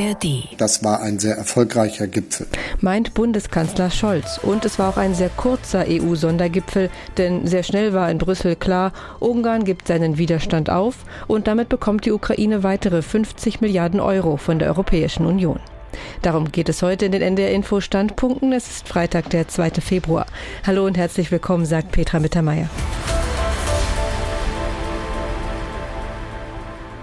ARD. 0.00 0.48
Das 0.58 0.82
war 0.82 1.00
ein 1.00 1.18
sehr 1.18 1.36
erfolgreicher 1.36 2.06
Gipfel. 2.06 2.46
Meint 2.80 3.14
Bundeskanzler 3.14 3.90
Scholz. 3.90 4.38
Und 4.38 4.64
es 4.64 4.78
war 4.78 4.90
auch 4.90 4.96
ein 4.96 5.14
sehr 5.14 5.28
kurzer 5.28 5.84
EU-Sondergipfel, 5.88 6.90
denn 7.16 7.46
sehr 7.46 7.62
schnell 7.62 7.92
war 7.92 8.10
in 8.10 8.18
Brüssel 8.18 8.56
klar, 8.56 8.92
Ungarn 9.18 9.64
gibt 9.64 9.88
seinen 9.88 10.18
Widerstand 10.18 10.70
auf 10.70 10.96
und 11.26 11.46
damit 11.46 11.68
bekommt 11.68 12.06
die 12.06 12.12
Ukraine 12.12 12.62
weitere 12.62 13.02
50 13.02 13.60
Milliarden 13.60 14.00
Euro 14.00 14.36
von 14.36 14.58
der 14.58 14.68
Europäischen 14.68 15.26
Union. 15.26 15.60
Darum 16.22 16.52
geht 16.52 16.68
es 16.68 16.82
heute 16.82 17.06
in 17.06 17.12
den 17.12 17.22
NDR 17.22 17.50
Info 17.50 17.80
Standpunkten. 17.80 18.52
Es 18.52 18.70
ist 18.70 18.88
Freitag, 18.88 19.30
der 19.30 19.48
2. 19.48 19.72
Februar. 19.80 20.26
Hallo 20.66 20.86
und 20.86 20.96
herzlich 20.96 21.30
willkommen, 21.30 21.66
sagt 21.66 21.92
Petra 21.92 22.20
Mittermeier. 22.20 22.70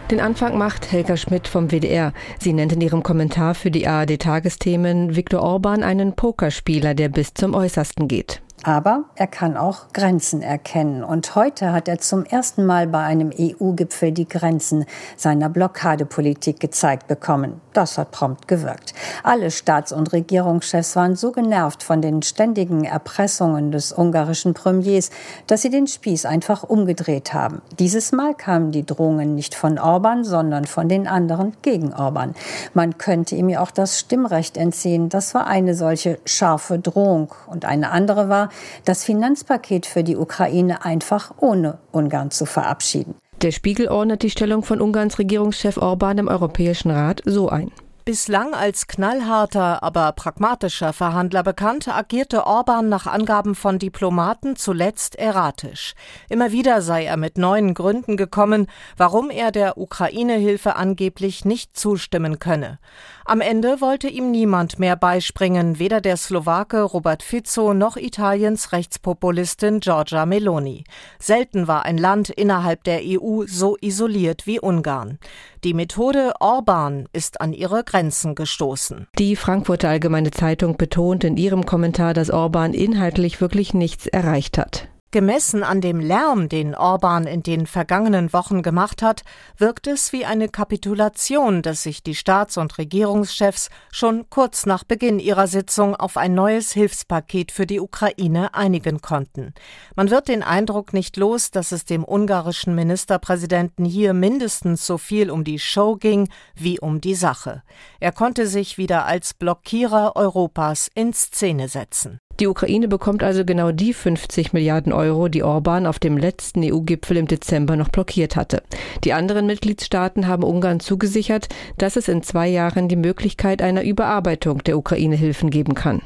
Den 0.10 0.22
Anfang 0.22 0.58
macht 0.58 0.90
Helga 0.90 1.18
Schmidt 1.18 1.50
vom 1.50 1.70
WDR. 1.70 2.14
Sie 2.40 2.54
nennt 2.54 2.72
in 2.72 2.80
ihrem 2.80 3.04
Kommentar 3.04 3.56
für 3.56 3.72
die 3.72 3.90
ARD-Tagesthemen 3.90 5.18
Viktor 5.18 5.42
Orban 5.42 5.84
einen 5.84 6.14
Pokerspieler, 6.16 6.94
der 6.94 7.10
bis 7.10 7.34
zum 7.34 7.54
Äußersten 7.54 8.08
geht. 8.08 8.42
Aber 8.68 9.06
er 9.16 9.28
kann 9.28 9.56
auch 9.56 9.94
Grenzen 9.94 10.42
erkennen. 10.42 11.02
Und 11.02 11.36
heute 11.36 11.72
hat 11.72 11.88
er 11.88 12.00
zum 12.00 12.26
ersten 12.26 12.66
Mal 12.66 12.86
bei 12.86 13.00
einem 13.00 13.32
EU-Gipfel 13.32 14.12
die 14.12 14.28
Grenzen 14.28 14.84
seiner 15.16 15.48
Blockadepolitik 15.48 16.60
gezeigt 16.60 17.08
bekommen. 17.08 17.62
Das 17.72 17.98
hat 17.98 18.12
prompt 18.12 18.50
gewirkt. 18.50 18.94
Alle 19.24 19.52
Staats- 19.52 19.94
und 19.94 20.12
Regierungschefs 20.12 20.98
waren 20.98 21.16
so 21.16 21.32
genervt 21.32 21.82
von 21.82 22.02
den 22.02 22.22
ständigen 22.24 22.84
Erpressungen 22.84 23.72
des 23.72 23.94
ungarischen 23.94 24.54
Premiers, 24.54 25.12
dass 25.46 25.62
sie 25.62 25.70
den 25.70 25.88
Spieß 25.88 26.26
einfach 26.26 26.64
umgedreht 26.64 27.34
haben. 27.34 27.62
Dieses 27.80 28.12
Mal 28.12 28.34
kamen 28.34 28.74
die 28.74 28.86
Drohungen 28.86 29.34
nicht 29.34 29.56
von 29.56 29.80
Orban, 29.80 30.26
sondern 30.26 30.66
von 30.66 30.90
den 30.90 31.08
anderen 31.08 31.56
gegen 31.62 31.94
Orban. 31.94 32.36
Man 32.74 32.98
könnte 32.98 33.36
ihm 33.36 33.48
ja 33.48 33.62
auch 33.62 33.72
das 33.72 33.98
Stimmrecht 33.98 34.58
entziehen. 34.58 35.08
Das 35.08 35.34
war 35.34 35.48
eine 35.48 35.74
solche 35.74 36.20
scharfe 36.26 36.80
Drohung. 36.80 37.34
Und 37.46 37.64
eine 37.64 37.92
andere 37.92 38.28
war, 38.28 38.50
das 38.86 39.04
Finanzpaket 39.04 39.86
für 39.86 40.04
die 40.04 40.18
Ukraine 40.18 40.86
einfach 40.86 41.32
ohne 41.40 41.80
Ungarn 41.92 42.32
zu 42.32 42.46
verabschieden. 42.46 43.16
Der 43.42 43.52
Spiegel 43.52 43.88
ordnet 43.88 44.24
die 44.24 44.32
Stellung 44.32 44.64
von 44.64 44.82
Ungarns 44.82 45.20
Regierungschef 45.20 45.78
Orban 45.78 46.18
im 46.18 46.28
Europäischen 46.28 46.90
Rat 46.90 47.22
so 47.26 47.50
ein. 47.50 47.72
Bislang 48.08 48.54
als 48.54 48.88
knallharter, 48.88 49.84
aber 49.84 50.14
pragmatischer 50.14 50.94
Verhandler 50.94 51.44
bekannt, 51.44 51.90
agierte 51.90 52.48
Orban 52.48 52.88
nach 52.88 53.06
Angaben 53.06 53.54
von 53.54 53.80
Diplomaten 53.80 54.56
zuletzt 54.56 55.18
erratisch. 55.18 55.94
Immer 56.30 56.54
wieder 56.54 56.82
sei 56.82 57.04
er 57.04 57.18
mit 57.18 57.38
neuen 57.38 57.74
Gründen 57.74 58.16
gekommen, 58.16 58.68
warum 58.96 59.30
er 59.30 59.52
der 59.52 59.78
Ukraine-Hilfe 59.78 60.78
angeblich 60.78 61.44
nicht 61.44 61.78
zustimmen 61.78 62.40
könne. 62.40 62.80
Am 63.26 63.42
Ende 63.42 63.82
wollte 63.82 64.08
ihm 64.08 64.32
niemand 64.32 64.80
mehr 64.80 64.96
beispringen, 64.96 65.78
weder 65.78 66.00
der 66.00 66.16
Slowake 66.16 66.82
Robert 66.82 67.24
Fico 67.24 67.74
noch 67.74 67.98
Italiens 67.98 68.72
Rechtspopulistin 68.72 69.82
Giorgia 69.82 70.26
Meloni. 70.26 70.86
Selten 71.20 71.68
war 71.68 71.84
ein 71.84 71.98
Land 71.98 72.30
innerhalb 72.30 72.86
der 72.86 73.02
EU 73.04 73.44
so 73.46 73.76
isoliert 73.82 74.48
wie 74.48 74.62
Ungarn. 74.62 75.20
Die 75.66 75.74
Methode 75.74 76.36
Orban 76.40 77.10
ist 77.12 77.42
an 77.42 77.52
ihre 77.52 77.84
Grenzen 77.84 77.97
gestoßen. 78.36 79.08
Die 79.18 79.36
Frankfurter 79.36 79.90
Allgemeine 79.90 80.32
Zeitung 80.32 80.78
betont 80.78 81.24
in 81.24 81.38
ihrem 81.38 81.66
Kommentar, 81.66 82.14
dass 82.14 82.30
Orban 82.30 82.74
inhaltlich 82.74 83.42
wirklich 83.42 83.74
nichts 83.74 84.08
erreicht 84.08 84.58
hat. 84.58 84.88
Gemessen 85.12 85.64
an 85.64 85.80
dem 85.80 86.02
Lärm, 86.02 86.50
den 86.50 86.76
Orban 86.76 87.28
in 87.28 87.42
den 87.42 87.66
vergangenen 87.66 88.34
Wochen 88.34 88.62
gemacht 88.62 89.02
hat, 89.02 89.24
wirkt 89.58 89.88
es 89.88 90.12
wie 90.12 90.26
eine 90.26 90.50
Kapitulation, 90.50 91.62
dass 91.62 91.84
sich 91.84 92.04
die 92.04 92.14
Staats- 92.14 92.58
und 92.58 92.78
Regierungschefs 92.78 93.70
schon 93.90 94.30
kurz 94.30 94.66
nach 94.66 94.84
Beginn 94.84 95.20
ihrer 95.20 95.48
Sitzung 95.48 95.96
auf 95.96 96.18
ein 96.18 96.34
neues 96.34 96.74
Hilfspaket 96.74 97.54
für 97.54 97.66
die 97.66 97.80
Ukraine 97.80 98.54
einigen 98.54 99.02
konnten. 99.02 99.54
Man 99.96 100.10
wird 100.10 100.28
den 100.28 100.44
Eindruck 100.44 100.92
nicht 100.92 101.16
los, 101.16 101.52
dass 101.52 101.72
es 101.72 101.86
dem 101.86 102.04
ungarischen 102.04 102.76
Ministerpräsidenten 102.76 103.86
hier 103.86 104.14
mindestens 104.14 104.86
so 104.86 104.98
viel 104.98 105.32
um 105.32 105.46
die 105.46 105.60
Show 105.60 105.96
ging 105.96 106.28
wie 106.54 106.82
um 106.82 107.00
die 107.00 107.16
Sache. 107.16 107.64
Er 108.02 108.12
konnte 108.12 108.46
sich 108.46 108.78
wieder 108.78 109.06
als 109.06 109.34
Blockierer 109.34 110.18
Europas 110.18 110.90
in 110.94 111.14
Szene 111.14 111.70
setzen. 111.70 112.20
Die 112.40 112.48
Ukraine 112.48 112.88
bekommt 112.88 113.24
also 113.24 113.44
genau 113.46 113.72
die 113.72 113.94
50 113.94 114.54
Milliarden 114.54 114.94
Euro, 114.94 115.28
die 115.28 115.42
Orban 115.42 115.88
auf 115.88 115.98
dem 115.98 116.18
letzten 116.18 116.64
EU-Gipfel 116.64 117.18
im 117.18 117.28
Dezember 117.28 117.76
noch 117.76 117.90
blockiert 117.90 118.36
hatte. 118.36 118.62
Die 119.04 119.14
anderen 119.14 119.48
Mitgliedstaaten 119.48 120.28
haben 120.28 120.44
Ungarn 120.44 120.80
zugesichert, 120.80 121.50
dass 121.78 121.96
es 121.96 122.08
in 122.08 122.22
zwei 122.22 122.48
Jahren 122.48 122.90
die 122.90 122.96
Möglichkeit 122.96 123.62
einer 123.62 123.84
Überarbeitung 123.84 124.64
der 124.64 124.78
Ukraine-Hilfen 124.78 125.50
geben 125.50 125.74
kann. 125.74 126.02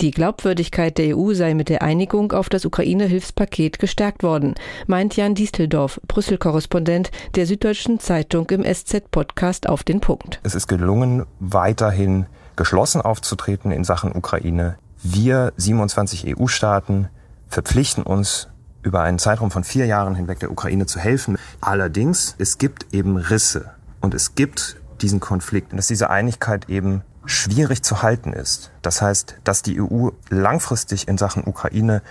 Die 0.00 0.12
Glaubwürdigkeit 0.12 0.96
der 0.96 1.16
EU 1.16 1.34
sei 1.34 1.52
mit 1.54 1.68
der 1.68 1.82
Einigung 1.82 2.32
auf 2.32 2.48
das 2.48 2.64
Ukraine-Hilfspaket 2.64 3.78
gestärkt 3.78 4.22
worden, 4.22 4.54
meint 4.86 5.16
Jan 5.16 5.34
Diesteldorf, 5.34 6.00
Brüssel-Korrespondent 6.06 7.10
der 7.34 7.46
Süddeutschen 7.46 7.98
Zeitung 7.98 8.48
im 8.50 8.64
SZ-Podcast 8.64 9.68
auf 9.68 9.82
den 9.82 10.00
Punkt. 10.00 10.40
Es 10.42 10.54
ist 10.54 10.68
gelungen, 10.68 11.26
weiterhin 11.40 12.26
geschlossen 12.56 13.02
aufzutreten 13.02 13.72
in 13.72 13.84
Sachen 13.84 14.12
Ukraine. 14.14 14.76
Wir 15.02 15.52
27 15.56 16.36
EU-Staaten 16.36 17.08
verpflichten 17.48 18.02
uns 18.02 18.48
über 18.82 19.02
einen 19.02 19.18
Zeitraum 19.18 19.50
von 19.50 19.64
vier 19.64 19.86
Jahren 19.86 20.14
hinweg 20.14 20.40
der 20.40 20.50
Ukraine 20.50 20.86
zu 20.86 20.98
helfen. 20.98 21.38
Allerdings, 21.60 22.34
es 22.38 22.58
gibt 22.58 22.92
eben 22.94 23.16
Risse 23.16 23.70
und 24.00 24.14
es 24.14 24.34
gibt 24.34 24.76
diesen 25.00 25.20
Konflikt 25.20 25.72
und 25.72 25.78
dass 25.78 25.86
diese 25.86 26.10
Einigkeit 26.10 26.68
eben 26.68 27.02
schwierig 27.24 27.82
zu 27.82 28.02
halten 28.02 28.32
ist. 28.32 28.72
Das 28.82 29.00
heißt, 29.00 29.36
dass 29.44 29.62
die 29.62 29.80
EU 29.80 30.10
langfristig 30.28 31.08
in 31.08 31.18
Sachen 31.18 31.44
Ukraine 31.46 32.02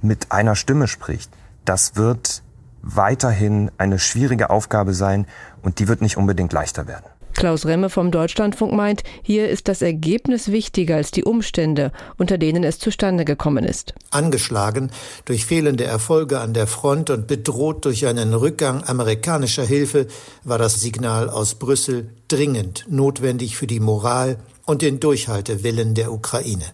mit 0.00 0.30
einer 0.30 0.54
Stimme 0.54 0.86
spricht, 0.86 1.30
das 1.64 1.96
wird 1.96 2.42
weiterhin 2.82 3.72
eine 3.78 3.98
schwierige 3.98 4.50
Aufgabe 4.50 4.94
sein 4.94 5.26
und 5.62 5.80
die 5.80 5.88
wird 5.88 6.00
nicht 6.00 6.16
unbedingt 6.16 6.52
leichter 6.52 6.86
werden. 6.86 7.06
Klaus 7.36 7.66
Remme 7.66 7.90
vom 7.90 8.10
Deutschlandfunk 8.10 8.72
meint, 8.72 9.02
hier 9.22 9.48
ist 9.48 9.68
das 9.68 9.82
Ergebnis 9.82 10.50
wichtiger 10.50 10.96
als 10.96 11.10
die 11.10 11.24
Umstände, 11.24 11.92
unter 12.18 12.38
denen 12.38 12.64
es 12.64 12.78
zustande 12.78 13.24
gekommen 13.24 13.64
ist. 13.64 13.94
Angeschlagen 14.10 14.90
durch 15.26 15.46
fehlende 15.46 15.84
Erfolge 15.84 16.40
an 16.40 16.54
der 16.54 16.66
Front 16.66 17.10
und 17.10 17.26
bedroht 17.26 17.84
durch 17.84 18.06
einen 18.06 18.34
Rückgang 18.34 18.82
amerikanischer 18.84 19.64
Hilfe 19.64 20.06
war 20.44 20.58
das 20.58 20.80
Signal 20.80 21.28
aus 21.28 21.56
Brüssel 21.56 22.10
dringend 22.28 22.86
notwendig 22.88 23.56
für 23.56 23.66
die 23.66 23.80
Moral 23.80 24.38
und 24.64 24.82
den 24.82 24.98
Durchhaltewillen 24.98 25.94
der 25.94 26.12
Ukraine. 26.12 26.64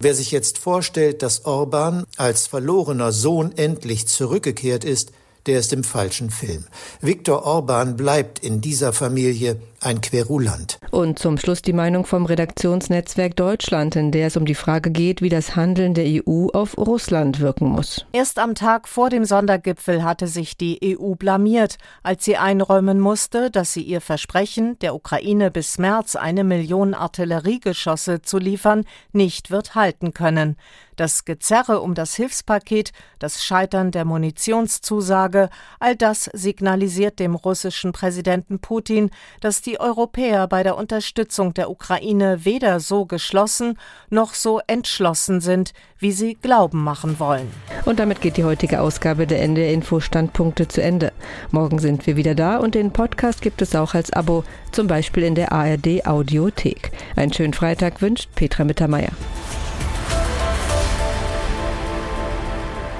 Wer 0.00 0.14
sich 0.14 0.30
jetzt 0.30 0.58
vorstellt, 0.58 1.22
dass 1.22 1.46
Orban 1.46 2.04
als 2.16 2.46
verlorener 2.46 3.12
Sohn 3.12 3.52
endlich 3.56 4.06
zurückgekehrt 4.06 4.84
ist, 4.84 5.12
der 5.46 5.58
ist 5.58 5.72
im 5.72 5.82
falschen 5.82 6.30
Film. 6.30 6.66
Viktor 7.00 7.44
Orban 7.44 7.96
bleibt 7.96 8.38
in 8.40 8.60
dieser 8.60 8.92
Familie 8.92 9.60
ein 9.80 10.00
Querulant. 10.00 10.78
Und 10.90 11.18
zum 11.18 11.38
Schluss 11.38 11.62
die 11.62 11.72
Meinung 11.72 12.04
vom 12.04 12.26
Redaktionsnetzwerk 12.26 13.36
Deutschland, 13.36 13.96
in 13.96 14.10
der 14.10 14.26
es 14.28 14.36
um 14.36 14.44
die 14.44 14.54
Frage 14.54 14.90
geht, 14.90 15.22
wie 15.22 15.28
das 15.28 15.56
Handeln 15.56 15.94
der 15.94 16.06
EU 16.06 16.48
auf 16.52 16.76
Russland 16.76 17.40
wirken 17.40 17.68
muss. 17.68 18.06
Erst 18.12 18.38
am 18.38 18.54
Tag 18.54 18.88
vor 18.88 19.10
dem 19.10 19.24
Sondergipfel 19.24 20.02
hatte 20.02 20.26
sich 20.26 20.56
die 20.56 20.98
EU 20.98 21.14
blamiert, 21.14 21.78
als 22.02 22.24
sie 22.24 22.36
einräumen 22.36 23.00
musste, 23.00 23.50
dass 23.50 23.72
sie 23.72 23.82
ihr 23.82 24.00
Versprechen, 24.00 24.78
der 24.80 24.94
Ukraine 24.94 25.50
bis 25.50 25.78
März 25.78 26.16
eine 26.16 26.44
Million 26.44 26.94
Artilleriegeschosse 26.94 28.22
zu 28.22 28.38
liefern, 28.38 28.84
nicht 29.12 29.50
wird 29.50 29.74
halten 29.74 30.14
können. 30.14 30.56
Das 30.98 31.24
Gezerre 31.24 31.80
um 31.80 31.94
das 31.94 32.16
Hilfspaket, 32.16 32.90
das 33.20 33.44
Scheitern 33.44 33.92
der 33.92 34.04
Munitionszusage, 34.04 35.48
all 35.78 35.94
das 35.94 36.28
signalisiert 36.32 37.20
dem 37.20 37.36
russischen 37.36 37.92
Präsidenten 37.92 38.58
Putin, 38.58 39.10
dass 39.40 39.62
die 39.68 39.78
Europäer 39.78 40.48
bei 40.48 40.62
der 40.62 40.78
Unterstützung 40.78 41.52
der 41.52 41.70
Ukraine 41.70 42.46
weder 42.46 42.80
so 42.80 43.04
geschlossen 43.04 43.78
noch 44.08 44.32
so 44.32 44.60
entschlossen 44.66 45.42
sind, 45.42 45.74
wie 45.98 46.12
sie 46.12 46.36
glauben 46.40 46.82
machen 46.82 47.20
wollen. 47.20 47.50
Und 47.84 47.98
damit 47.98 48.22
geht 48.22 48.38
die 48.38 48.44
heutige 48.44 48.80
Ausgabe 48.80 49.26
der 49.26 49.42
NDR 49.42 49.70
Info 49.70 50.00
Standpunkte 50.00 50.68
zu 50.68 50.82
Ende. 50.82 51.12
Morgen 51.50 51.80
sind 51.80 52.06
wir 52.06 52.16
wieder 52.16 52.34
da 52.34 52.56
und 52.56 52.74
den 52.74 52.92
Podcast 52.92 53.42
gibt 53.42 53.60
es 53.60 53.76
auch 53.76 53.92
als 53.92 54.10
Abo, 54.10 54.42
zum 54.72 54.86
Beispiel 54.86 55.22
in 55.22 55.34
der 55.34 55.52
ARD 55.52 56.06
Audiothek. 56.06 56.90
Einen 57.14 57.34
schönen 57.34 57.52
Freitag 57.52 58.00
wünscht 58.00 58.30
Petra 58.34 58.64
Mittermeier. 58.64 59.12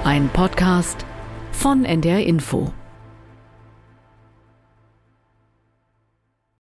Ein 0.03 0.29
Podcast 0.29 1.03
von 1.51 1.83
NDR 1.83 2.23
Info. 2.23 2.71